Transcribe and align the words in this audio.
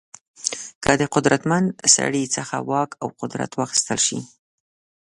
که 0.83 0.91
د 1.01 1.03
قدرتمن 1.15 1.63
سړي 1.95 2.23
څخه 2.35 2.55
واک 2.69 2.89
او 3.01 3.07
قدرت 3.21 3.51
واخیستل 3.55 3.99
شي. 4.07 4.19